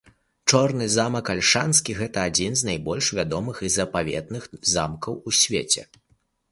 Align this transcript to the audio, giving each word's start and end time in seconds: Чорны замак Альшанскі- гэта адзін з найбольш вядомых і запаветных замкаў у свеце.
Чорны 0.51 0.87
замак 0.93 1.29
Альшанскі- 1.33 1.95
гэта 1.99 2.23
адзін 2.31 2.57
з 2.63 2.69
найбольш 2.71 3.11
вядомых 3.19 3.61
і 3.69 3.73
запаветных 3.79 4.53
замкаў 4.75 5.13
у 5.27 5.41
свеце. 5.45 5.89